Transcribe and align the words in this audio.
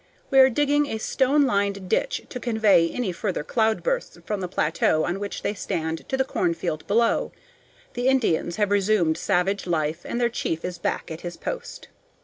We 0.31 0.39
are 0.39 0.49
digging 0.49 0.87
a 0.87 0.97
stone 0.97 1.43
lined 1.45 1.87
ditch 1.87 2.23
to 2.29 2.39
convey 2.39 2.89
any 2.89 3.11
further 3.11 3.43
cloudbursts 3.43 4.17
from 4.25 4.39
the 4.41 4.47
plateau 4.47 5.03
on 5.03 5.19
which 5.19 5.43
they 5.43 5.53
stand 5.53 6.09
to 6.09 6.17
the 6.17 6.23
cornfield 6.25 6.87
below. 6.87 7.31
The 7.93 8.07
Indians 8.07 8.55
have 8.55 8.71
resumed 8.71 9.15
savage 9.19 9.67
life, 9.67 10.01
and 10.03 10.19
their 10.19 10.27
chief 10.29 10.65
is 10.65 10.79
back 10.79 11.11
at 11.11 11.21
his 11.21 11.37
post. 11.37 11.87